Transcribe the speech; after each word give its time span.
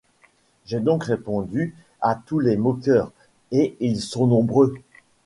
J'ai 0.65 0.79
donc 0.79 1.07
rompu 1.27 1.75
avec 2.01 2.25
tous 2.25 2.39
les 2.39 2.57
moqueurs, 2.57 3.11
et 3.51 3.77
ils 3.81 4.01
sont 4.01 4.25
nombreux. 4.25 4.73